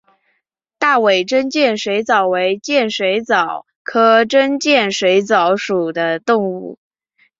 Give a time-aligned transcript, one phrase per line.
[0.79, 6.79] 大尾真剑水蚤为剑水蚤科真剑水蚤属的动物。